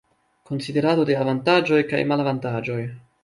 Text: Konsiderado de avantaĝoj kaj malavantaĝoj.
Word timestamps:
Konsiderado 0.51 1.03
de 1.09 1.17
avantaĝoj 1.25 1.83
kaj 1.93 2.01
malavantaĝoj. 2.13 2.81